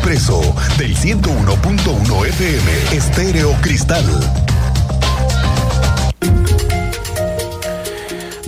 Expreso 0.00 0.40
del 0.78 0.96
101.1 0.96 2.26
FM 2.26 2.96
Estéreo 2.96 3.54
Cristal. 3.60 4.49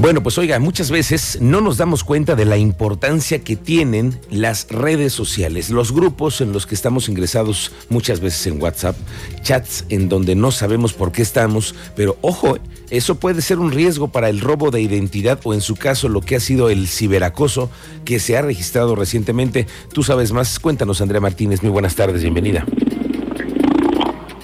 Bueno, 0.02 0.20
pues 0.20 0.36
oiga, 0.36 0.58
muchas 0.58 0.90
veces 0.90 1.38
no 1.40 1.60
nos 1.60 1.76
damos 1.76 2.02
cuenta 2.02 2.34
de 2.34 2.44
la 2.44 2.56
importancia 2.56 3.38
que 3.44 3.54
tienen 3.54 4.18
las 4.32 4.66
redes 4.68 5.12
sociales, 5.12 5.70
los 5.70 5.92
grupos 5.92 6.40
en 6.40 6.52
los 6.52 6.66
que 6.66 6.74
estamos 6.74 7.08
ingresados 7.08 7.70
muchas 7.88 8.18
veces 8.18 8.48
en 8.48 8.60
WhatsApp, 8.60 8.96
chats 9.42 9.84
en 9.90 10.08
donde 10.08 10.34
no 10.34 10.50
sabemos 10.50 10.92
por 10.92 11.12
qué 11.12 11.22
estamos, 11.22 11.76
pero 11.94 12.18
ojo, 12.20 12.58
eso 12.90 13.20
puede 13.20 13.42
ser 13.42 13.60
un 13.60 13.70
riesgo 13.70 14.08
para 14.08 14.28
el 14.28 14.40
robo 14.40 14.72
de 14.72 14.80
identidad 14.80 15.38
o 15.44 15.54
en 15.54 15.60
su 15.60 15.76
caso 15.76 16.08
lo 16.08 16.20
que 16.20 16.34
ha 16.34 16.40
sido 16.40 16.68
el 16.68 16.88
ciberacoso 16.88 17.70
que 18.04 18.18
se 18.18 18.36
ha 18.36 18.42
registrado 18.42 18.96
recientemente. 18.96 19.68
Tú 19.92 20.02
sabes 20.02 20.32
más, 20.32 20.58
cuéntanos 20.58 21.00
Andrea 21.00 21.20
Martínez, 21.20 21.62
muy 21.62 21.70
buenas 21.70 21.94
tardes, 21.94 22.22
bienvenida. 22.22 22.66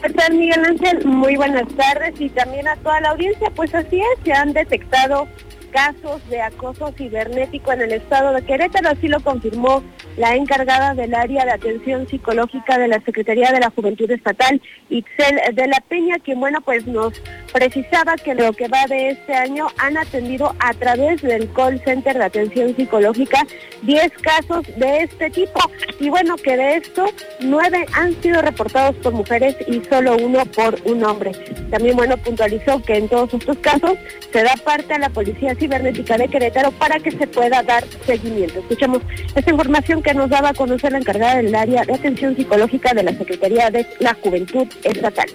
¿Qué 0.03 0.11
tal 0.11 0.35
Miguel 0.35 0.65
Ángel? 0.65 1.05
Muy 1.05 1.35
buenas 1.35 1.67
tardes 1.75 2.15
y 2.21 2.29
también 2.29 2.69
a 2.69 2.77
toda 2.77 3.01
la 3.01 3.11
audiencia. 3.11 3.51
Pues 3.57 3.75
así 3.75 3.99
es, 3.99 4.25
se 4.25 4.33
han 4.33 4.53
detectado 4.53 5.27
casos 5.71 6.27
de 6.29 6.41
acoso 6.41 6.93
cibernético 6.97 7.73
en 7.73 7.83
el 7.83 7.93
estado 7.93 8.33
de 8.33 8.43
Querétaro, 8.43 8.91
así 8.91 9.09
lo 9.09 9.21
confirmó 9.21 9.83
la 10.19 10.35
encargada 10.35 10.95
del 10.95 11.15
área 11.15 11.45
de 11.45 11.53
atención 11.53 12.09
psicológica 12.09 12.77
de 12.77 12.89
la 12.89 13.01
Secretaría 13.01 13.53
de 13.53 13.61
la 13.61 13.71
Juventud 13.71 14.11
Estatal, 14.11 14.61
Itzel 14.91 15.55
de 15.55 15.67
la 15.69 15.81
Peña, 15.89 16.17
quien 16.19 16.41
bueno 16.41 16.61
pues 16.61 16.87
nos 16.87 17.15
precisaba 17.53 18.17
que 18.17 18.35
lo 18.35 18.53
que 18.53 18.69
va 18.69 18.85
de 18.89 19.11
este 19.11 19.35
año 19.35 19.69
han 19.79 19.97
atendido 19.97 20.55
a 20.59 20.75
través 20.75 21.23
del 21.23 21.51
call 21.53 21.81
center 21.85 22.19
de 22.19 22.25
atención 22.25 22.75
psicológica 22.75 23.47
10 23.83 24.13
casos 24.21 24.67
de 24.77 25.05
este 25.05 25.31
tipo 25.31 25.61
y 26.01 26.11
bueno 26.11 26.37
que 26.37 26.57
de 26.57 26.77
estos 26.77 27.11
9 27.41 27.87
han 27.95 28.21
sido 28.21 28.43
reportados 28.43 28.97
por 28.97 29.13
mujeres 29.13 29.57
y 29.69 29.81
solo 29.89 30.17
uno 30.17 30.45
por 30.47 30.79
un 30.85 31.05
hombre. 31.05 31.33
También 31.71 31.97
bueno 31.97 32.17
puntualizó 32.17 32.83
que 32.83 32.97
en 32.97 33.09
todos 33.09 33.33
estos 33.35 33.57
casos 33.59 33.93
se 34.33 34.43
da 34.43 34.55
parte 34.65 34.95
a 34.95 34.99
la 34.99 35.11
Policía 35.11 35.55
Cibernética 35.55 36.19
de 36.19 36.29
Querétaro 36.29 36.73
para 36.73 36.99
que 36.99 37.13
se 37.13 37.27
pueda 37.27 37.63
dar 37.63 37.85
seguimiento. 38.05 38.59
Escuchamos 38.59 39.03
esta 39.35 39.51
información 39.51 40.03
que 40.03 40.08
nos 40.15 40.29
daba 40.31 40.51
a 40.51 40.55
conocer 40.55 40.93
la 40.93 40.99
encargada 40.99 41.37
del 41.37 41.55
área 41.55 41.85
de 41.85 41.95
atención 41.95 42.37
psicológica 42.37 42.93
de 42.95 43.03
la 43.03 43.13
Secretaría 43.13 43.71
de 43.71 43.87
la 44.01 44.15
Juventud 44.15 44.67
Estatal. 44.83 45.29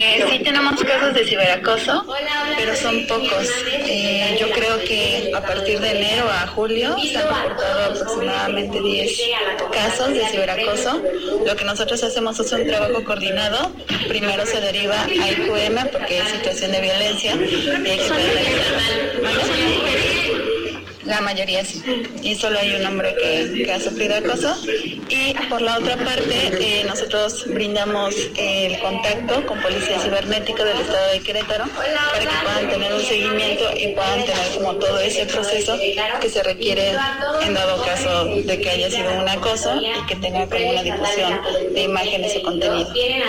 Eh, 0.00 0.24
sí 0.30 0.38
tenemos 0.44 0.80
casos 0.84 1.12
de 1.12 1.24
ciberacoso, 1.24 2.04
pero 2.56 2.76
son 2.76 3.06
pocos. 3.06 3.48
Eh, 3.66 4.36
yo 4.40 4.48
creo 4.50 4.78
que 4.86 5.32
a 5.34 5.40
partir 5.40 5.80
de 5.80 5.90
enero 5.90 6.28
a 6.30 6.46
julio 6.46 6.96
se 7.00 7.16
han 7.16 7.28
reportado 7.28 7.92
aproximadamente 7.92 8.80
10 8.80 9.20
casos 9.72 10.10
de 10.10 10.24
ciberacoso. 10.28 11.02
Lo 11.44 11.56
que 11.56 11.64
nosotros 11.64 12.02
hacemos 12.04 12.38
es 12.38 12.52
un 12.52 12.66
trabajo 12.66 13.02
coordinado. 13.02 13.72
Primero 14.06 14.46
se 14.46 14.60
deriva 14.60 15.02
a 15.02 15.08
IQM 15.08 15.88
porque 15.90 16.18
es 16.18 16.28
situación 16.28 16.72
de 16.72 16.80
violencia 16.80 17.34
y 17.34 17.90
hay 17.90 17.98
la 21.08 21.20
mayoría 21.20 21.64
sí. 21.64 21.82
Y 22.22 22.34
solo 22.34 22.58
hay 22.58 22.74
un 22.74 22.86
hombre 22.86 23.14
que, 23.20 23.72
ha 23.72 23.80
sufrido 23.80 24.16
acoso. 24.16 24.54
Y 25.08 25.34
por 25.48 25.62
la 25.62 25.78
otra 25.78 25.96
parte, 25.96 26.50
eh, 26.60 26.84
nosotros 26.86 27.44
brindamos 27.46 28.14
el 28.36 28.78
contacto 28.80 29.46
con 29.46 29.60
Policía 29.60 29.98
Cibernética 29.98 30.64
del 30.64 30.78
Estado 30.78 31.12
de 31.12 31.20
Querétaro 31.20 31.64
para 31.66 32.20
que 32.20 32.28
puedan 32.42 32.68
tener 32.70 32.92
un 32.92 33.02
seguimiento 33.02 33.64
y 33.76 33.88
puedan 33.88 34.24
tener 34.24 34.48
como 34.54 34.74
todo 34.76 34.98
ese 35.00 35.26
proceso 35.26 35.78
que 36.20 36.28
se 36.28 36.42
requiere 36.42 36.92
en 37.42 37.54
dado 37.54 37.84
caso 37.84 38.26
de 38.26 38.60
que 38.60 38.70
haya 38.70 38.90
sido 38.90 39.10
un 39.20 39.28
acoso 39.28 39.80
y 39.80 40.06
que 40.06 40.16
tenga 40.16 40.46
como 40.46 40.70
una 40.70 40.82
difusión 40.82 41.40
de 41.72 41.82
imágenes 41.82 42.36
y 42.36 42.42
contenido. 42.42 43.27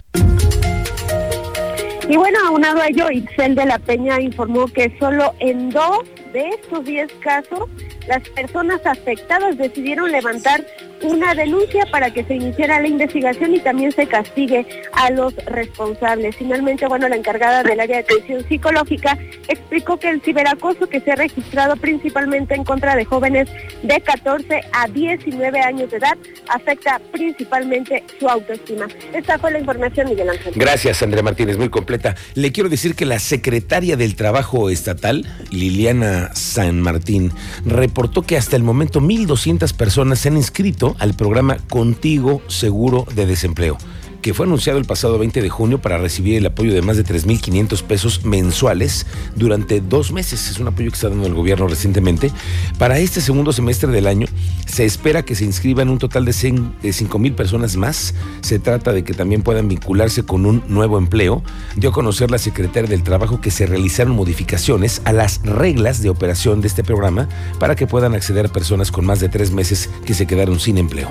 Y 2.10 2.18
bueno, 2.18 2.40
aunado 2.48 2.82
a 2.82 2.88
ello, 2.88 3.12
Itzel 3.12 3.54
de 3.54 3.68
la 3.68 3.78
Peña 3.78 4.20
informó 4.20 4.66
que 4.66 4.98
solo 4.98 5.36
en 5.38 5.70
dos 5.70 6.00
de 6.34 6.50
estos 6.50 6.84
10 6.84 7.14
casos, 7.22 7.70
las 8.08 8.28
personas 8.30 8.84
afectadas 8.84 9.56
decidieron 9.60 10.12
levantar 10.12 10.66
una 11.04 11.34
denuncia 11.34 11.86
para 11.92 12.12
que 12.12 12.24
se 12.24 12.36
iniciara 12.36 12.80
la 12.80 12.88
investigación 12.88 13.54
y 13.54 13.60
también 13.60 13.92
se 13.92 14.08
castigue 14.08 14.66
a 14.94 15.10
los 15.12 15.34
responsables. 15.46 16.36
Finalmente, 16.36 16.88
bueno, 16.88 17.08
la 17.08 17.16
encargada 17.16 17.64
del 17.64 17.80
área 17.80 17.98
de 17.98 18.04
atención 18.04 18.48
psicológica 18.48 19.18
explicó 19.48 19.98
que 19.98 20.10
el 20.10 20.22
ciberacoso 20.22 20.88
que 20.88 21.00
se 21.02 21.12
ha 21.12 21.16
registrado 21.16 21.76
principalmente 21.78 22.56
en 22.56 22.64
contra 22.64 22.96
de 22.96 23.06
jóvenes 23.06 23.50
de 23.84 24.02
14 24.02 24.62
a 24.72 24.88
19 24.88 25.60
años 25.62 25.92
de 25.92 25.98
edad 25.98 26.18
afecta 26.50 27.00
principalmente 27.12 28.04
su 28.20 28.28
autoestima. 28.28 28.88
Esta 29.14 29.38
fue 29.38 29.52
la 29.52 29.60
información, 29.60 30.10
Miguel 30.10 30.30
Ángel. 30.30 30.54
Gracias, 30.56 31.02
Andrea 31.02 31.24
Martínez, 31.24 31.58
muy 31.58 31.70
completa. 31.70 32.16
Le 32.34 32.52
quiero 32.52 32.70
decir 32.70 32.96
que 32.96 33.06
la 33.06 33.20
secretaria 33.20 33.96
del 33.96 34.16
Trabajo 34.16 34.70
Estatal, 34.70 35.26
Liliana 35.52 36.34
San 36.36 36.82
Martín, 36.82 37.32
reportó 37.66 38.24
que 38.24 38.38
hasta 38.38 38.56
el 38.56 38.64
momento 38.64 39.02
1.200 39.02 39.76
personas 39.76 40.20
se 40.20 40.30
han 40.30 40.38
inscrito 40.38 40.89
al 41.00 41.14
programa 41.14 41.58
Contigo 41.70 42.42
Seguro 42.48 43.06
de 43.14 43.26
Desempleo 43.26 43.78
que 44.22 44.34
fue 44.34 44.46
anunciado 44.46 44.80
el 44.80 44.86
pasado 44.86 45.18
20 45.18 45.42
de 45.42 45.50
junio 45.50 45.82
para 45.82 45.98
recibir 45.98 46.36
el 46.36 46.46
apoyo 46.46 46.74
de 46.74 46.82
más 46.82 46.98
de 46.98 47.06
3.500 47.06 47.84
pesos 47.84 48.26
mensuales 48.26 49.06
durante 49.36 49.82
dos 49.82 50.12
meses. 50.12 50.50
Es 50.50 50.60
un 50.60 50.68
apoyo 50.68 50.90
que 50.90 50.96
está 50.96 51.10
dando 51.10 51.28
el 51.28 51.34
gobierno 51.34 51.68
recientemente. 51.68 52.32
Para 52.78 53.00
este 53.00 53.22
segundo 53.22 53.52
semestre 53.54 53.92
del 53.92 54.08
año 54.08 54.28
se 54.66 54.86
espera 54.86 55.24
que 55.24 55.36
se 55.36 55.46
inscriban 55.46 55.90
un 55.90 55.98
total 55.98 56.26
de, 56.26 56.32
5.000 56.32 57.36
personas 57.36 57.76
más. 57.78 58.14
Se 58.42 58.60
trata 58.60 58.94
de 58.94 59.04
que 59.04 59.14
también 59.14 59.42
puedan 59.42 59.68
vincularse 59.68 60.24
con 60.24 60.46
un 60.46 60.64
nuevo 60.68 60.98
empleo. 60.98 61.44
Dio 61.76 61.90
a 61.90 61.94
conocer 61.94 62.32
la 62.32 62.38
secretaria 62.38 62.90
del 62.90 63.04
Trabajo 63.04 63.42
que 63.42 63.52
se 63.52 63.66
realizaron 63.66 64.16
modificaciones 64.16 65.02
a 65.06 65.14
las 65.14 65.42
reglas 65.44 66.02
de 66.02 66.10
operación 66.10 66.62
de 66.62 66.68
este 66.68 66.84
programa 66.84 67.28
para 67.60 67.76
que 67.76 67.88
puedan 67.88 68.14
acceder 68.14 68.50
personas 68.50 68.92
con 68.92 69.06
más 69.06 69.20
de 69.20 69.30
tres 69.30 69.52
meses 69.52 69.90
que 70.06 70.14
se 70.14 70.28
quedaron 70.28 70.60
sin 70.60 70.78
empleo. 70.78 71.10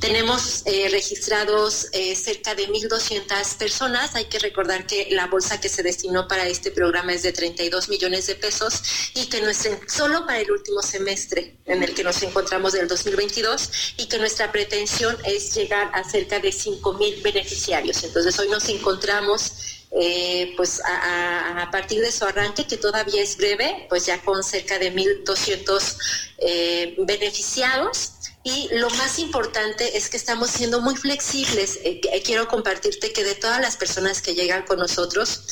Tenemos 0.00 0.62
eh, 0.64 0.88
registrados 0.90 1.88
eh, 1.92 2.16
cerca 2.16 2.54
de 2.54 2.66
1.200 2.68 3.56
personas. 3.58 4.14
Hay 4.14 4.24
que 4.24 4.38
recordar 4.38 4.86
que 4.86 5.08
la 5.10 5.26
bolsa 5.26 5.60
que 5.60 5.68
se 5.68 5.82
destinó 5.82 6.26
para 6.26 6.48
este 6.48 6.70
programa 6.70 7.12
es 7.12 7.22
de 7.22 7.32
32 7.32 7.90
millones 7.90 8.26
de 8.26 8.34
pesos 8.34 8.82
y 9.14 9.26
que 9.26 9.42
nuestra, 9.42 9.78
solo 9.88 10.24
para 10.24 10.40
el 10.40 10.50
último 10.50 10.80
semestre 10.80 11.58
en 11.66 11.82
el 11.82 11.94
que 11.94 12.02
nos 12.02 12.22
encontramos 12.22 12.72
del 12.72 12.88
2022 12.88 13.94
y 13.98 14.06
que 14.06 14.18
nuestra 14.18 14.50
pretensión 14.50 15.18
es 15.24 15.54
llegar 15.54 15.90
a 15.92 16.02
cerca 16.08 16.40
de 16.40 16.48
5.000 16.48 17.22
beneficiarios. 17.22 18.02
Entonces 18.02 18.38
hoy 18.38 18.48
nos 18.48 18.70
encontramos 18.70 19.52
eh, 19.92 20.54
pues 20.56 20.80
a, 20.84 21.68
partir 21.70 22.00
de 22.00 22.10
su 22.10 22.24
arranque, 22.24 22.66
que 22.66 22.76
todavía 22.76 23.22
es 23.22 23.36
breve, 23.36 23.86
pues 23.88 24.06
ya 24.06 24.20
con 24.22 24.42
cerca 24.42 24.78
de 24.78 24.94
1.200 24.94 25.96
eh, 26.38 26.94
beneficiados 27.00 28.12
y 28.42 28.68
lo 28.72 28.88
más 28.90 29.18
importante 29.18 29.98
es 29.98 30.08
que 30.08 30.16
estamos 30.16 30.50
siendo 30.50 30.80
muy 30.80 30.96
flexibles. 30.96 31.78
Eh, 31.84 32.00
eh, 32.12 32.22
quiero 32.24 32.48
compartirte 32.48 33.12
que 33.12 33.22
de 33.22 33.34
todas 33.34 33.60
las 33.60 33.76
personas 33.76 34.22
que 34.22 34.34
llegan 34.34 34.62
con 34.62 34.78
nosotros, 34.78 35.44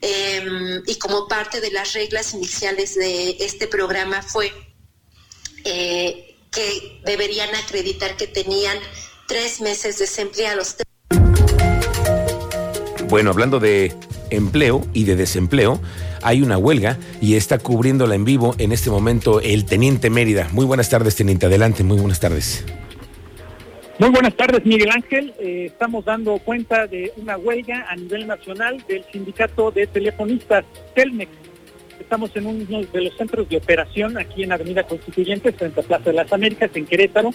em, 0.00 0.82
y 0.86 0.98
como 0.98 1.28
parte 1.28 1.60
de 1.60 1.70
las 1.70 1.92
reglas 1.92 2.34
iniciales 2.34 2.96
de 2.96 3.36
este 3.40 3.68
programa 3.68 4.20
fue 4.22 4.52
eh, 5.64 6.36
que 6.50 7.00
deberían 7.04 7.54
acreditar 7.54 8.16
que 8.16 8.26
tenían 8.26 8.78
tres 9.28 9.60
meses 9.60 9.98
desempleados. 9.98 10.76
Bueno, 13.08 13.30
hablando 13.30 13.60
de 13.60 13.94
empleo 14.30 14.86
y 14.92 15.04
de 15.04 15.16
desempleo, 15.16 15.80
hay 16.24 16.42
una 16.42 16.58
huelga 16.58 16.98
y 17.20 17.36
está 17.36 17.58
cubriéndola 17.58 18.14
en 18.14 18.24
vivo 18.24 18.54
en 18.58 18.72
este 18.72 18.90
momento 18.90 19.40
el 19.40 19.64
Teniente 19.64 20.10
Mérida. 20.10 20.48
Muy 20.52 20.66
buenas 20.66 20.88
tardes, 20.88 21.14
Teniente. 21.14 21.46
Adelante, 21.46 21.84
muy 21.84 21.98
buenas 21.98 22.18
tardes. 22.18 22.64
Muy 23.98 24.10
buenas 24.10 24.34
tardes, 24.34 24.64
Miguel 24.64 24.90
Ángel. 24.90 25.32
Eh, 25.38 25.66
estamos 25.66 26.04
dando 26.04 26.38
cuenta 26.38 26.88
de 26.88 27.12
una 27.16 27.36
huelga 27.36 27.86
a 27.88 27.94
nivel 27.94 28.26
nacional 28.26 28.82
del 28.88 29.04
sindicato 29.12 29.70
de 29.70 29.86
telefonistas 29.86 30.64
Telmex. 30.94 31.30
Estamos 32.14 32.36
en 32.36 32.46
uno 32.46 32.82
de 32.92 33.02
los 33.02 33.16
centros 33.16 33.48
de 33.48 33.56
operación 33.56 34.16
aquí 34.16 34.44
en 34.44 34.52
Avenida 34.52 34.84
Constituyente, 34.84 35.50
frente 35.50 35.80
a 35.80 35.82
Plaza 35.82 36.10
de 36.10 36.12
las 36.12 36.32
Américas, 36.32 36.70
en 36.74 36.86
Querétaro. 36.86 37.30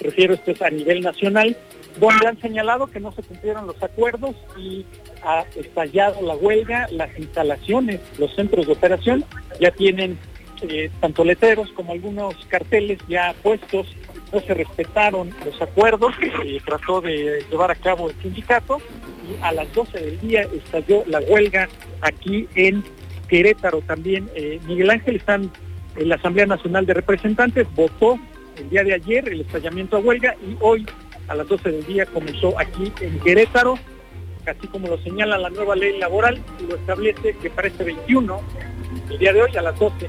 Refiero 0.00 0.34
esto 0.34 0.50
es 0.50 0.60
a 0.60 0.70
nivel 0.70 1.02
nacional, 1.02 1.56
donde 2.00 2.26
han 2.26 2.40
señalado 2.40 2.88
que 2.88 2.98
no 2.98 3.12
se 3.12 3.22
cumplieron 3.22 3.68
los 3.68 3.80
acuerdos 3.80 4.34
y 4.58 4.84
ha 5.22 5.44
estallado 5.54 6.20
la 6.20 6.34
huelga, 6.34 6.88
las 6.90 7.16
instalaciones, 7.16 8.00
los 8.18 8.34
centros 8.34 8.66
de 8.66 8.72
operación. 8.72 9.24
Ya 9.60 9.70
tienen 9.70 10.18
eh, 10.62 10.90
tanto 11.00 11.24
letreros 11.24 11.70
como 11.70 11.92
algunos 11.92 12.34
carteles 12.48 12.98
ya 13.06 13.36
puestos, 13.40 13.86
no 14.32 14.40
se 14.40 14.52
respetaron 14.52 15.32
los 15.44 15.62
acuerdos 15.62 16.12
trató 16.64 17.00
de 17.00 17.44
llevar 17.48 17.70
a 17.70 17.76
cabo 17.76 18.10
el 18.10 18.16
sindicato. 18.20 18.78
Y 19.28 19.40
a 19.42 19.52
las 19.52 19.72
12 19.72 19.96
del 19.96 20.20
día 20.20 20.42
estalló 20.42 21.04
la 21.06 21.20
huelga 21.20 21.68
aquí 22.02 22.48
en 22.56 22.82
Querétaro 23.28 23.80
también. 23.82 24.28
Eh, 24.34 24.60
Miguel 24.66 24.90
Ángel 24.90 25.16
están 25.16 25.50
en 25.96 26.08
la 26.08 26.16
Asamblea 26.16 26.46
Nacional 26.46 26.86
de 26.86 26.94
Representantes, 26.94 27.66
votó 27.74 28.18
el 28.56 28.70
día 28.70 28.84
de 28.84 28.94
ayer 28.94 29.28
el 29.28 29.40
estallamiento 29.40 29.96
a 29.96 30.00
huelga 30.00 30.36
y 30.46 30.56
hoy 30.60 30.86
a 31.28 31.34
las 31.34 31.48
12 31.48 31.70
del 31.70 31.86
día 31.86 32.06
comenzó 32.06 32.58
aquí 32.58 32.92
en 33.00 33.18
Querétaro, 33.20 33.78
así 34.46 34.66
como 34.68 34.88
lo 34.88 34.98
señala 34.98 35.38
la 35.38 35.50
nueva 35.50 35.74
ley 35.74 35.98
laboral, 35.98 36.40
lo 36.68 36.76
establece 36.76 37.36
que 37.40 37.50
para 37.50 37.68
este 37.68 37.84
21, 37.84 38.40
el 39.10 39.18
día 39.18 39.32
de 39.32 39.42
hoy 39.42 39.56
a 39.56 39.62
las 39.62 39.78
12, 39.78 40.08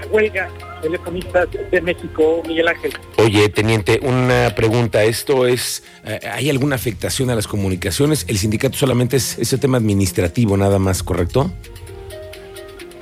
la 0.00 0.06
huelga 0.08 0.48
telefonistas 0.82 1.48
de 1.70 1.80
México, 1.80 2.42
Miguel 2.46 2.68
Ángel. 2.68 2.92
Oye, 3.16 3.48
teniente, 3.48 3.98
una 4.02 4.52
pregunta. 4.54 5.02
¿Esto 5.04 5.46
es, 5.46 5.82
eh, 6.04 6.20
hay 6.30 6.50
alguna 6.50 6.76
afectación 6.76 7.30
a 7.30 7.34
las 7.34 7.48
comunicaciones? 7.48 8.24
El 8.28 8.38
sindicato 8.38 8.76
solamente 8.76 9.16
es 9.16 9.38
ese 9.38 9.58
tema 9.58 9.78
administrativo 9.78 10.56
nada 10.56 10.78
más, 10.78 11.02
¿correcto? 11.02 11.50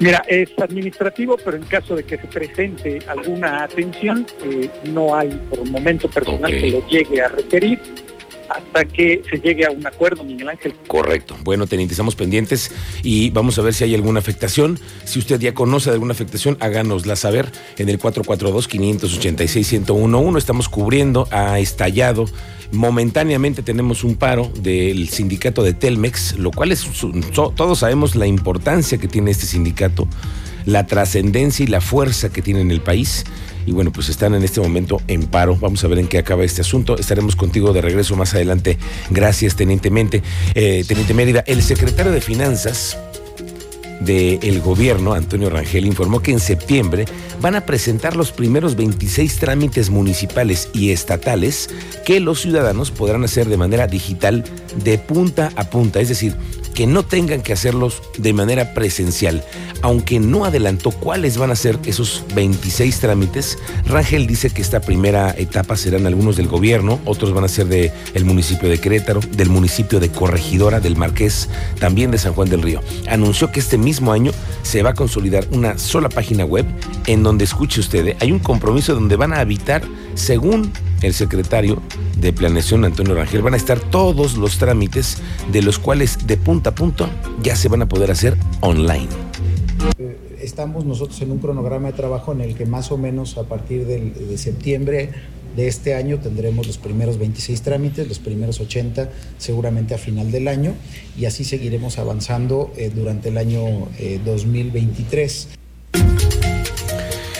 Mira, 0.00 0.22
es 0.26 0.50
administrativo, 0.58 1.36
pero 1.42 1.56
en 1.56 1.64
caso 1.64 1.94
de 1.94 2.04
que 2.04 2.18
se 2.18 2.26
presente 2.26 2.98
alguna 3.06 3.64
atención, 3.64 4.26
eh, 4.44 4.68
no 4.92 5.14
hay 5.14 5.28
por 5.48 5.68
momento 5.70 6.08
personal 6.08 6.50
que 6.50 6.70
lo 6.70 6.86
llegue 6.88 7.22
a 7.22 7.28
requerir 7.28 7.80
hasta 8.48 8.84
que 8.84 9.22
se 9.28 9.38
llegue 9.38 9.66
a 9.66 9.70
un 9.70 9.86
acuerdo, 9.86 10.24
Miguel 10.24 10.48
Ángel. 10.48 10.74
Correcto. 10.86 11.36
Bueno, 11.42 11.66
teniente, 11.66 11.94
estamos 11.94 12.14
pendientes 12.16 12.70
y 13.02 13.30
vamos 13.30 13.58
a 13.58 13.62
ver 13.62 13.72
si 13.74 13.84
hay 13.84 13.94
alguna 13.94 14.20
afectación. 14.20 14.78
Si 15.04 15.18
usted 15.18 15.40
ya 15.40 15.54
conoce 15.54 15.90
de 15.90 15.94
alguna 15.94 16.12
afectación, 16.12 16.56
háganosla 16.60 17.16
saber 17.16 17.50
en 17.78 17.88
el 17.88 17.98
442-586-1011. 17.98 20.38
Estamos 20.38 20.68
cubriendo, 20.68 21.26
ha 21.30 21.58
estallado. 21.58 22.26
Momentáneamente 22.72 23.62
tenemos 23.62 24.04
un 24.04 24.16
paro 24.16 24.50
del 24.60 25.08
sindicato 25.08 25.62
de 25.62 25.72
Telmex, 25.74 26.38
lo 26.38 26.50
cual 26.50 26.72
es, 26.72 26.86
todos 27.32 27.78
sabemos 27.78 28.16
la 28.16 28.26
importancia 28.26 28.98
que 28.98 29.06
tiene 29.06 29.30
este 29.30 29.46
sindicato, 29.46 30.08
la 30.66 30.86
trascendencia 30.86 31.64
y 31.64 31.66
la 31.66 31.80
fuerza 31.80 32.30
que 32.30 32.42
tiene 32.42 32.60
en 32.60 32.70
el 32.70 32.80
país 32.80 33.24
y 33.66 33.72
bueno, 33.72 33.92
pues 33.92 34.08
están 34.08 34.34
en 34.34 34.42
este 34.42 34.60
momento 34.60 35.00
en 35.08 35.26
paro. 35.26 35.56
Vamos 35.56 35.82
a 35.84 35.88
ver 35.88 35.98
en 35.98 36.06
qué 36.06 36.18
acaba 36.18 36.44
este 36.44 36.60
asunto. 36.60 36.98
Estaremos 36.98 37.36
contigo 37.36 37.72
de 37.72 37.80
regreso 37.80 38.16
más 38.16 38.34
adelante. 38.34 38.78
Gracias, 39.10 39.56
Teniente 39.56 39.90
Mente. 39.90 40.22
Eh, 40.54 40.84
Teniente 40.86 41.14
Mérida, 41.14 41.44
el 41.46 41.62
secretario 41.62 42.12
de 42.12 42.20
Finanzas 42.20 42.98
del 44.00 44.60
gobierno, 44.60 45.14
Antonio 45.14 45.48
Rangel, 45.48 45.86
informó 45.86 46.20
que 46.20 46.32
en 46.32 46.40
septiembre 46.40 47.06
van 47.40 47.54
a 47.54 47.64
presentar 47.64 48.16
los 48.16 48.32
primeros 48.32 48.76
26 48.76 49.36
trámites 49.38 49.88
municipales 49.88 50.68
y 50.74 50.90
estatales 50.90 51.70
que 52.04 52.20
los 52.20 52.40
ciudadanos 52.40 52.90
podrán 52.90 53.24
hacer 53.24 53.48
de 53.48 53.56
manera 53.56 53.86
digital 53.86 54.44
de 54.82 54.98
punta 54.98 55.52
a 55.56 55.70
punta, 55.70 56.00
es 56.00 56.08
decir, 56.08 56.34
que 56.74 56.86
no 56.86 57.04
tengan 57.04 57.40
que 57.40 57.52
hacerlos 57.52 58.02
de 58.18 58.32
manera 58.32 58.74
presencial. 58.74 59.42
Aunque 59.84 60.18
no 60.18 60.46
adelantó 60.46 60.92
cuáles 60.92 61.36
van 61.36 61.50
a 61.50 61.56
ser 61.56 61.78
esos 61.84 62.24
26 62.34 63.00
trámites, 63.00 63.58
Rangel 63.84 64.26
dice 64.26 64.48
que 64.48 64.62
esta 64.62 64.80
primera 64.80 65.34
etapa 65.36 65.76
serán 65.76 66.06
algunos 66.06 66.38
del 66.38 66.48
gobierno, 66.48 67.00
otros 67.04 67.34
van 67.34 67.44
a 67.44 67.48
ser 67.48 67.66
del 67.66 67.92
el 68.14 68.24
municipio 68.24 68.70
de 68.70 68.78
Querétaro, 68.78 69.20
del 69.36 69.50
municipio 69.50 70.00
de 70.00 70.08
Corregidora, 70.08 70.80
del 70.80 70.96
Marqués, 70.96 71.50
también 71.80 72.10
de 72.10 72.16
San 72.16 72.32
Juan 72.32 72.48
del 72.48 72.62
Río. 72.62 72.80
Anunció 73.10 73.52
que 73.52 73.60
este 73.60 73.76
mismo 73.76 74.10
año 74.14 74.32
se 74.62 74.82
va 74.82 74.90
a 74.90 74.94
consolidar 74.94 75.46
una 75.50 75.76
sola 75.76 76.08
página 76.08 76.46
web 76.46 76.64
en 77.06 77.22
donde, 77.22 77.44
escuche 77.44 77.80
usted, 77.80 78.06
¿eh? 78.06 78.16
hay 78.20 78.32
un 78.32 78.38
compromiso 78.38 78.94
donde 78.94 79.16
van 79.16 79.34
a 79.34 79.40
habitar, 79.40 79.82
según 80.14 80.72
el 81.02 81.12
secretario 81.12 81.82
de 82.16 82.32
Planeación, 82.32 82.86
Antonio 82.86 83.16
Rangel, 83.16 83.42
van 83.42 83.52
a 83.52 83.58
estar 83.58 83.78
todos 83.78 84.38
los 84.38 84.56
trámites 84.56 85.18
de 85.52 85.60
los 85.60 85.78
cuales 85.78 86.26
de 86.26 86.38
punto 86.38 86.70
a 86.70 86.74
punto 86.74 87.10
ya 87.42 87.54
se 87.54 87.68
van 87.68 87.82
a 87.82 87.86
poder 87.86 88.10
hacer 88.10 88.38
online. 88.60 89.10
Estamos 90.44 90.84
nosotros 90.84 91.20
en 91.22 91.30
un 91.30 91.38
cronograma 91.38 91.88
de 91.88 91.94
trabajo 91.94 92.32
en 92.32 92.42
el 92.42 92.54
que 92.54 92.66
más 92.66 92.92
o 92.92 92.98
menos 92.98 93.38
a 93.38 93.44
partir 93.44 93.86
de 93.86 94.38
septiembre 94.38 95.10
de 95.56 95.68
este 95.68 95.94
año 95.94 96.18
tendremos 96.18 96.66
los 96.66 96.76
primeros 96.76 97.18
26 97.18 97.62
trámites, 97.62 98.06
los 98.06 98.18
primeros 98.18 98.60
80 98.60 99.08
seguramente 99.38 99.94
a 99.94 99.98
final 99.98 100.30
del 100.30 100.48
año 100.48 100.74
y 101.16 101.24
así 101.24 101.44
seguiremos 101.44 101.98
avanzando 101.98 102.72
eh, 102.76 102.90
durante 102.94 103.30
el 103.30 103.38
año 103.38 103.62
2023. 104.24 105.48
Eh, 105.52 105.56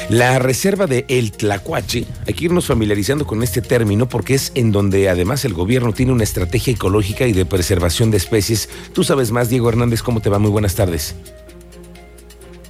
la 0.08 0.38
reserva 0.38 0.86
de 0.86 1.04
El 1.08 1.32
Tlacuache, 1.32 2.04
hay 2.26 2.34
que 2.34 2.44
irnos 2.44 2.66
familiarizando 2.66 3.26
con 3.26 3.42
este 3.42 3.60
término 3.60 4.08
porque 4.08 4.34
es 4.34 4.52
en 4.54 4.70
donde 4.70 5.08
además 5.08 5.44
el 5.44 5.54
gobierno 5.54 5.92
tiene 5.92 6.12
una 6.12 6.24
estrategia 6.24 6.72
ecológica 6.72 7.26
y 7.26 7.32
de 7.32 7.44
preservación 7.44 8.10
de 8.10 8.18
especies. 8.18 8.68
Tú 8.92 9.04
sabes 9.04 9.30
más, 9.30 9.48
Diego 9.50 9.68
Hernández, 9.68 10.02
¿cómo 10.02 10.20
te 10.20 10.30
va? 10.30 10.38
Muy 10.38 10.50
buenas 10.50 10.74
tardes. 10.74 11.14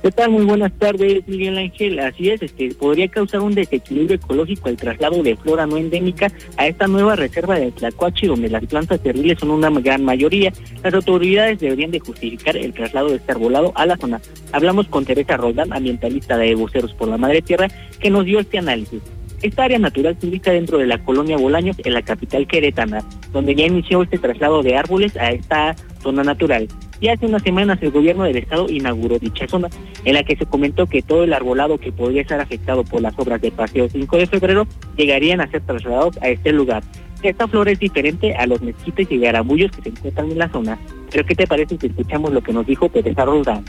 ¿Qué 0.04 0.12
tal? 0.12 0.32
Muy 0.32 0.44
buenas 0.44 0.70
tardes, 0.78 1.26
Miguel 1.26 1.56
Ángel. 1.56 1.98
Así 1.98 2.28
es, 2.28 2.42
este, 2.42 2.74
podría 2.74 3.08
causar 3.08 3.40
un 3.40 3.54
desequilibrio 3.54 4.16
ecológico 4.16 4.68
el 4.68 4.76
traslado 4.76 5.22
de 5.22 5.34
flora 5.34 5.64
no 5.64 5.78
endémica 5.78 6.30
a 6.58 6.66
esta 6.66 6.86
nueva 6.86 7.16
reserva 7.16 7.58
de 7.58 7.72
Tlacuachi, 7.72 8.26
donde 8.26 8.50
las 8.50 8.66
plantas 8.66 9.00
terribles 9.00 9.38
son 9.38 9.50
una 9.50 9.70
gran 9.70 10.04
mayoría. 10.04 10.52
Las 10.82 10.92
autoridades 10.92 11.58
deberían 11.58 11.90
de 11.90 12.00
justificar 12.00 12.54
el 12.54 12.74
traslado 12.74 13.08
de 13.08 13.16
este 13.16 13.32
arbolado 13.32 13.72
a 13.76 13.86
la 13.86 13.96
zona. 13.96 14.20
Hablamos 14.52 14.88
con 14.88 15.06
Teresa 15.06 15.38
Roldán, 15.38 15.72
ambientalista 15.72 16.36
de 16.36 16.54
Buceros 16.54 16.92
por 16.92 17.08
la 17.08 17.16
Madre 17.16 17.40
Tierra, 17.40 17.68
que 17.98 18.10
nos 18.10 18.26
dio 18.26 18.40
este 18.40 18.58
análisis. 18.58 19.00
Esta 19.40 19.64
área 19.64 19.78
natural 19.78 20.18
se 20.20 20.26
ubica 20.26 20.52
dentro 20.52 20.76
de 20.76 20.86
la 20.86 21.02
colonia 21.02 21.38
Bolaños, 21.38 21.76
en 21.82 21.94
la 21.94 22.02
capital 22.02 22.46
queretana, 22.46 23.02
donde 23.32 23.54
ya 23.54 23.64
inició 23.64 24.02
este 24.02 24.18
traslado 24.18 24.62
de 24.62 24.76
árboles 24.76 25.16
a 25.16 25.30
esta 25.30 25.74
zona 26.04 26.22
natural. 26.22 26.68
Y 27.00 27.08
hace 27.08 27.26
unas 27.26 27.42
semanas 27.42 27.78
el 27.82 27.90
gobierno 27.90 28.22
del 28.22 28.36
estado 28.36 28.68
inauguró 28.70 29.18
dicha 29.18 29.48
zona, 29.48 29.68
en 30.04 30.14
la 30.14 30.22
que 30.22 30.36
se 30.36 30.46
comentó 30.46 30.86
que 30.86 31.02
todo 31.02 31.24
el 31.24 31.32
arbolado 31.32 31.78
que 31.78 31.90
podría 31.90 32.22
estar 32.22 32.40
afectado 32.40 32.84
por 32.84 33.00
las 33.00 33.18
obras 33.18 33.40
del 33.40 33.50
Paseo 33.50 33.88
5 33.88 34.16
de 34.16 34.26
febrero 34.26 34.66
llegarían 34.96 35.40
a 35.40 35.50
ser 35.50 35.62
trasladados 35.62 36.16
a 36.22 36.28
este 36.28 36.52
lugar. 36.52 36.84
Esta 37.22 37.48
flora 37.48 37.72
es 37.72 37.78
diferente 37.78 38.34
a 38.36 38.46
los 38.46 38.60
mezquites 38.60 39.10
y 39.10 39.18
garabullos 39.18 39.72
que 39.72 39.82
se 39.82 39.88
encuentran 39.88 40.30
en 40.30 40.38
la 40.38 40.48
zona. 40.50 40.78
Pero 41.10 41.24
¿qué 41.26 41.34
te 41.34 41.46
parece 41.46 41.78
si 41.78 41.86
escuchamos 41.86 42.32
lo 42.32 42.42
que 42.42 42.52
nos 42.52 42.66
dijo 42.66 42.88
Pedro 42.88 43.24
Roldán? 43.24 43.64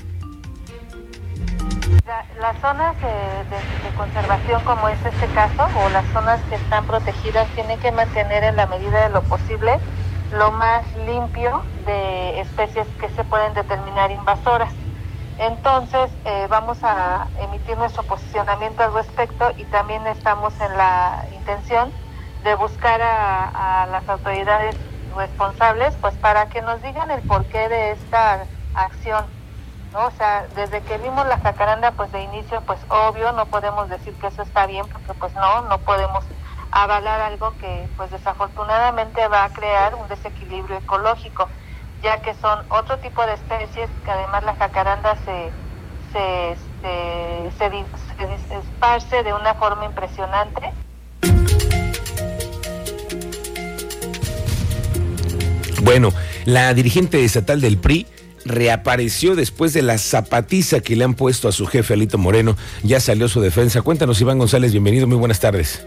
las 2.40 2.58
zonas 2.60 2.96
de, 3.02 3.98
conservación 3.98 4.62
como 4.64 4.90
es 4.90 4.98
este 5.06 5.26
caso 5.34 5.68
o 5.80 5.90
las 5.90 6.06
zonas 6.08 6.40
que 6.50 6.56
están 6.56 6.86
protegidas 6.86 7.48
tienen 7.56 7.80
que 7.80 7.92
mantener 7.92 8.44
en 8.44 8.56
la 8.56 8.68
medida 8.68 9.08
de 9.08 9.14
lo 9.14 9.24
posible 9.24 9.80
lo 10.38 10.52
más 10.52 10.86
limpio 11.06 11.64
de 11.86 12.42
especies 12.42 12.88
que 13.00 13.10
se 13.10 13.24
pueden 13.24 13.54
determinar 13.54 14.12
invasoras. 14.12 14.74
Entonces 15.38 16.12
eh, 16.26 16.48
vamos 16.50 16.78
a 16.84 17.28
emitir 17.40 17.78
nuestro 17.78 18.04
posicionamiento 18.04 18.84
al 18.84 18.94
respecto 18.94 19.52
y 19.58 19.66
también 19.66 20.06
estamos 20.08 20.54
en 20.62 20.78
la 20.78 21.26
intención 21.36 21.92
de 22.44 22.56
buscar 22.56 23.02
a, 23.02 23.88
las 23.92 24.08
autoridades 24.08 24.76
responsables 25.16 25.96
pues 26.02 26.14
para 26.16 26.48
que 26.50 26.62
nos 26.62 26.82
digan 26.82 27.10
el 27.12 27.22
porqué 27.22 27.70
de 27.70 27.92
esta 27.92 28.46
acción 28.74 29.26
o 29.98 30.12
sea, 30.12 30.46
desde 30.56 30.82
que 30.82 30.98
vimos 30.98 31.26
la 31.26 31.38
jacaranda, 31.38 31.92
pues 31.92 32.12
de 32.12 32.22
inicio, 32.22 32.60
pues 32.66 32.80
obvio, 32.90 33.32
no 33.32 33.46
podemos 33.46 33.90
decir 33.90 34.14
que 34.16 34.28
eso 34.28 34.42
está 34.42 34.66
bien, 34.66 34.86
porque 34.92 35.14
pues 35.14 35.34
no, 35.36 35.62
no 35.62 35.78
podemos 35.78 36.26
avalar 36.76 37.22
algo 37.22 37.54
que 37.58 37.88
pues 37.96 38.12
desafortunadamente 38.12 39.26
va 39.30 39.46
a 39.46 39.50
crear 39.50 39.96
un 39.96 40.08
desequilibrio 40.10 40.78
ecológico, 40.78 41.48
ya 42.04 42.22
que 42.22 42.34
son 42.36 42.60
otro 42.70 43.00
tipo 43.00 43.26
de 43.26 43.34
especies 43.34 43.90
que 44.04 44.12
además 44.12 44.44
la 44.44 44.56
jacaranda 44.56 45.16
se, 45.24 45.52
se, 46.12 46.52
este, 46.52 47.52
se 47.58 48.58
esparce 48.58 49.24
de 49.24 49.34
una 49.34 49.54
forma 49.54 49.86
impresionante. 49.86 50.74
Bueno, 55.82 56.12
la 56.44 56.74
dirigente 56.74 57.24
estatal 57.24 57.62
del 57.62 57.78
PRI 57.78 58.06
reapareció 58.44 59.36
después 59.36 59.72
de 59.72 59.82
la 59.82 59.98
zapatiza 59.98 60.82
que 60.82 60.98
le 60.98 61.06
han 61.06 61.14
puesto 61.14 61.48
a 61.48 61.54
su 61.54 61.68
jefe 61.68 61.94
Alito 61.94 62.18
Moreno. 62.18 62.58
Ya 62.84 63.00
salió 63.00 63.30
su 63.30 63.40
defensa. 63.40 63.82
Cuéntanos, 63.82 64.20
Iván 64.20 64.40
González, 64.40 64.74
bienvenido, 64.74 65.08
muy 65.08 65.18
buenas 65.18 65.40
tardes. 65.40 65.86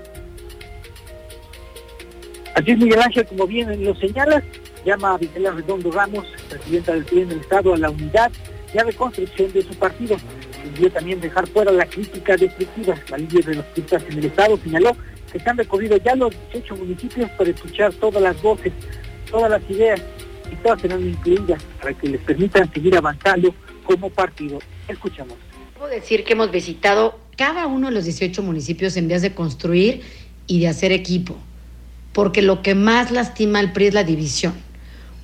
Así 2.58 2.72
es, 2.72 2.78
Miguel 2.78 3.00
Ángel, 3.00 3.24
como 3.26 3.46
bien 3.46 3.84
lo 3.84 3.94
señalas, 3.94 4.42
llama 4.84 5.14
a 5.14 5.18
Victoria 5.18 5.52
Redondo 5.52 5.92
Ramos, 5.92 6.26
presidenta 6.48 6.92
del 6.92 7.04
PRI 7.04 7.20
en 7.20 7.30
Estado, 7.30 7.72
a 7.72 7.76
la 7.76 7.88
unidad 7.88 8.32
y 8.74 8.78
a 8.78 8.82
reconstrucción 8.82 9.52
de 9.52 9.62
su 9.62 9.74
partido. 9.74 10.16
Pidió 10.74 10.90
también 10.90 11.20
dejar 11.20 11.46
fuera 11.46 11.70
la 11.70 11.86
crítica 11.86 12.36
destructiva. 12.36 12.96
La 13.10 13.18
líder 13.18 13.44
de 13.44 13.54
los 13.54 13.64
críticas 13.66 14.02
en 14.10 14.18
el 14.18 14.24
Estado 14.24 14.58
señaló 14.60 14.96
que 15.32 15.38
se 15.38 15.48
han 15.48 15.56
recorrido 15.56 15.98
ya 15.98 16.16
los 16.16 16.34
18 16.52 16.74
municipios 16.74 17.30
para 17.30 17.48
escuchar 17.48 17.94
todas 17.94 18.20
las 18.20 18.42
voces, 18.42 18.72
todas 19.30 19.52
las 19.52 19.62
ideas 19.70 20.02
y 20.50 20.56
todas 20.56 20.80
serán 20.80 21.08
incluidas 21.08 21.62
para 21.80 21.94
que 21.94 22.08
les 22.08 22.20
permitan 22.22 22.72
seguir 22.72 22.96
avanzando 22.96 23.54
como 23.84 24.10
partido. 24.10 24.58
Escuchamos. 24.88 25.36
Debo 25.74 25.86
decir 25.86 26.24
que 26.24 26.32
hemos 26.32 26.50
visitado 26.50 27.20
cada 27.36 27.68
uno 27.68 27.86
de 27.86 27.94
los 27.94 28.02
18 28.02 28.42
municipios 28.42 28.96
en 28.96 29.06
vías 29.06 29.22
de 29.22 29.32
construir 29.32 30.02
y 30.48 30.58
de 30.58 30.66
hacer 30.66 30.90
equipo, 30.90 31.36
porque 32.18 32.42
lo 32.42 32.62
que 32.62 32.74
más 32.74 33.12
lastima 33.12 33.60
al 33.60 33.72
PRI 33.72 33.86
es 33.86 33.94
la 33.94 34.02
división. 34.02 34.52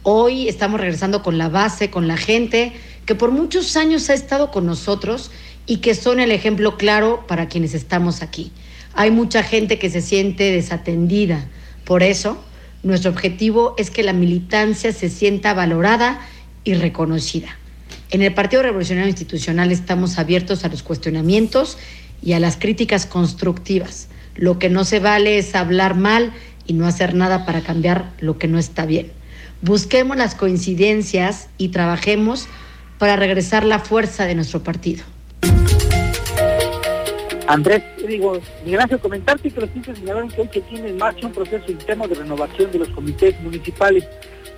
Hoy 0.05 0.49
estamos 0.49 0.81
regresando 0.81 1.25
con 1.25 1.39
la 1.39 1.49
base, 1.49 1.91
con 1.91 2.07
la 2.07 2.17
gente 2.17 2.73
que 3.05 3.17
por 3.17 3.33
muchos 3.33 3.77
años 3.77 4.09
ha 4.11 4.15
estado 4.15 4.53
con 4.53 4.65
nosotros 4.65 5.33
y 5.67 5.79
que 5.79 5.97
son 5.97 6.21
el 6.21 6.31
ejemplo 6.31 6.77
claro 6.77 7.25
para 7.27 7.49
quienes 7.49 7.75
estamos 7.75 8.23
aquí. 8.23 8.53
Hay 8.93 9.11
mucha 9.11 9.43
gente 9.43 9.77
que 9.77 9.91
se 9.91 10.03
siente 10.03 10.53
desatendida, 10.53 11.49
Por 11.83 12.05
eso, 12.05 12.41
nuestro 12.85 13.11
objetivo 13.11 13.75
es 13.77 13.91
que 13.91 14.05
la 14.05 14.13
militancia 14.13 14.93
se 14.93 15.11
sienta 15.11 15.53
valorada 15.53 16.21
y 16.63 16.75
reconocida. 16.75 17.59
En 18.13 18.23
el 18.23 18.33
Partido 18.35 18.63
Revolucionario 18.63 19.09
Institucional 19.11 19.73
estamos 19.73 20.17
abiertos 20.21 20.65
a 20.65 20.69
los 20.69 20.85
cuestionamientos 20.85 21.77
y 22.23 22.35
a 22.35 22.39
las 22.39 22.57
críticas 22.57 23.05
constructivas. 23.05 24.07
Lo 24.37 24.61
que 24.61 24.69
no 24.69 24.85
se 24.85 25.01
vale 25.01 25.39
es 25.39 25.57
hablar 25.57 25.97
mal 25.97 26.33
y 26.66 26.73
no 26.75 26.87
hacer 26.87 27.14
nada 27.14 27.47
para 27.47 27.62
cambiar 27.62 28.12
lo 28.21 28.38
que 28.38 28.49
no 28.49 28.59
está 28.59 28.87
bien. 28.87 29.12
Busquemos 29.62 30.16
las 30.16 30.35
coincidencias 30.35 31.49
y 31.59 31.68
trabajemos 31.68 32.49
para 32.99 33.16
regresar 33.16 33.64
la 33.64 33.78
fuerza 33.78 34.25
de 34.26 34.35
nuestro 34.35 34.62
partido. 34.62 35.04
Andrés, 37.47 37.83
digo, 38.06 38.40
Ángel, 38.78 38.99
comentarte 38.99 39.50
que 39.50 39.61
los 39.61 39.71
ciencias 39.71 39.99
señalaron 39.99 40.28
que 40.30 40.40
hoy 40.40 40.49
se 40.52 40.61
tiene 40.62 40.88
en 40.88 40.97
marcha 40.97 41.26
un 41.26 41.33
proceso 41.33 41.71
interno 41.71 42.09
de 42.09 42.14
renovación 42.14 42.71
de 42.73 42.78
los 42.78 42.88
comités 42.88 43.38
municipales, 43.40 44.04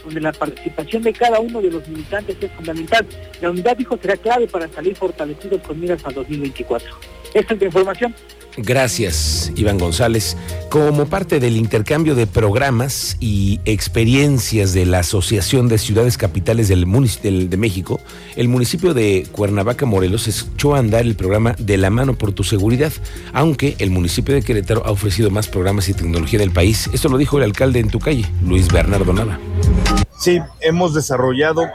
donde 0.05 0.21
la 0.21 0.33
participación 0.33 1.03
de 1.03 1.13
cada 1.13 1.41
uno 1.41 1.61
de 1.61 1.71
los 1.71 1.87
militantes 1.89 2.37
es 2.41 2.51
fundamental. 2.53 3.05
La 3.41 3.51
unidad, 3.51 3.77
dijo, 3.77 3.99
será 4.01 4.17
clave 4.17 4.47
para 4.47 4.69
salir 4.69 4.95
fortalecidos 4.95 5.61
con 5.63 5.81
miras 5.81 6.05
a 6.07 6.11
2024. 6.11 6.89
Esta 7.35 7.55
es 7.55 7.61
la 7.61 7.67
información. 7.67 8.15
Gracias, 8.57 9.53
Iván 9.55 9.79
González. 9.79 10.37
Como 10.71 11.07
parte 11.07 11.41
del 11.41 11.57
intercambio 11.57 12.15
de 12.15 12.27
programas 12.27 13.17
y 13.21 13.61
experiencias 13.67 14.73
de 14.73 14.87
la 14.87 15.01
Asociación 15.01 15.69
de 15.69 15.77
Ciudades 15.77 16.17
Capitales 16.17 16.69
del, 16.69 17.51
de 17.51 17.57
México, 17.59 18.01
el 18.35 18.49
municipio 18.49 18.95
de 18.95 19.27
Cuernavaca, 19.31 19.85
Morelos, 19.85 20.27
echó 20.27 20.75
a 20.75 20.79
andar 20.79 21.03
el 21.03 21.17
programa 21.17 21.55
De 21.59 21.77
la 21.77 21.91
mano 21.91 22.15
por 22.15 22.33
tu 22.33 22.45
seguridad, 22.45 22.93
aunque 23.35 23.77
el 23.79 23.91
municipio 23.91 24.35
de 24.35 24.43
Querétaro 24.43 24.87
ha 24.87 24.91
ofrecido 24.91 25.31
más 25.31 25.49
programas 25.49 25.89
y 25.91 25.95
tecnología 25.95 26.39
del 26.39 26.51
país. 26.51 26.89
Esto 26.95 27.11
lo 27.11 27.19
dijo 27.19 27.37
el 27.37 27.45
alcalde 27.45 27.81
en 27.81 27.91
tu 27.91 27.99
calle, 27.99 28.25
Luis 28.43 28.73
Bernardo 28.73 29.13
Nava. 29.13 29.39
Sí, 30.19 30.41
hemos 30.61 30.95
desarrollado 30.95 31.67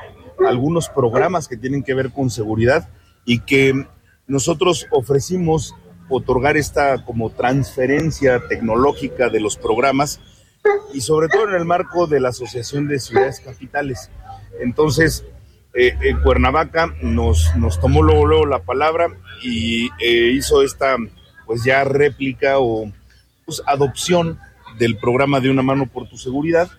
algunos 0.47 0.89
programas 0.89 1.47
que 1.47 1.57
tienen 1.57 1.83
que 1.83 1.93
ver 1.93 2.11
con 2.11 2.31
seguridad 2.31 2.89
y 3.23 3.39
que 3.39 3.85
nosotros 4.27 4.87
ofrecimos 4.91 5.75
otorgar 6.11 6.57
esta 6.57 7.03
como 7.05 7.29
transferencia 7.31 8.47
tecnológica 8.47 9.29
de 9.29 9.39
los 9.39 9.57
programas 9.57 10.19
y 10.93 11.01
sobre 11.01 11.27
todo 11.29 11.49
en 11.49 11.55
el 11.55 11.65
marco 11.65 12.05
de 12.05 12.19
la 12.19 12.29
Asociación 12.29 12.87
de 12.87 12.99
Ciudades 12.99 13.39
Capitales. 13.39 14.11
Entonces, 14.59 15.25
eh, 15.73 15.95
Cuernavaca 16.23 16.93
nos, 17.01 17.55
nos 17.55 17.79
tomó 17.79 18.03
luego, 18.03 18.45
la 18.45 18.59
palabra 18.59 19.07
y 19.41 19.85
eh, 19.99 20.31
hizo 20.33 20.61
esta 20.61 20.97
pues 21.45 21.63
ya 21.63 21.83
réplica 21.83 22.59
o 22.59 22.91
pues, 23.45 23.63
adopción 23.65 24.39
del 24.77 24.97
programa 24.97 25.39
de 25.39 25.49
una 25.49 25.61
mano 25.61 25.85
por 25.85 26.07
tu 26.09 26.17
seguridad 26.17 26.69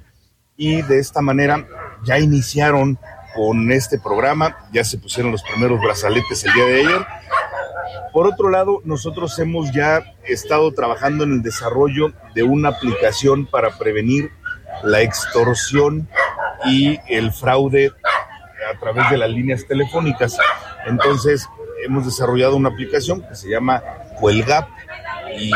y 0.57 0.83
de 0.83 0.99
esta 0.99 1.23
manera 1.23 1.67
ya 2.05 2.19
iniciaron 2.19 2.99
con 3.35 3.73
este 3.73 3.99
programa, 3.99 4.69
ya 4.73 4.85
se 4.85 4.99
pusieron 4.99 5.33
los 5.33 5.43
primeros 5.43 5.81
brazaletes 5.81 6.45
el 6.45 6.53
día 6.53 6.65
de 6.65 6.81
ayer 6.81 7.07
por 8.13 8.27
otro 8.27 8.51
lado, 8.51 8.81
nosotros 8.85 9.39
hemos 9.39 9.73
ya 9.73 10.15
estado 10.25 10.73
trabajando 10.73 11.25
en 11.25 11.33
el 11.33 11.43
desarrollo 11.43 12.13
de 12.35 12.43
una 12.43 12.71
aplicación 12.71 13.47
para 13.47 13.79
prevenir 13.79 14.31
la 14.83 15.01
extorsión 15.01 16.09
y 16.67 16.99
el 17.09 17.33
fraude 17.33 17.93
a 18.73 18.79
través 18.79 19.11
de 19.11 19.19
las 19.19 19.31
líneas 19.31 19.67
telefónicas. 19.67 20.37
Entonces, 20.87 21.49
hemos 21.85 22.05
desarrollado 22.05 22.57
una 22.57 22.69
aplicación 22.69 23.23
que 23.23 23.35
se 23.35 23.49
llama 23.49 23.83
Cuelgap 24.21 24.69
y 25.39 25.51